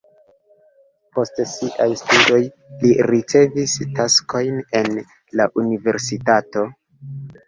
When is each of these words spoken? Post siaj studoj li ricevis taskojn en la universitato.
Post 1.17 1.41
siaj 1.49 1.85
studoj 1.99 2.39
li 2.83 2.93
ricevis 3.11 3.75
taskojn 3.99 4.57
en 4.79 4.89
la 5.41 5.47
universitato. 5.65 6.65